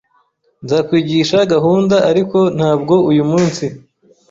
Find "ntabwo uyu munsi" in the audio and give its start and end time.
2.57-3.65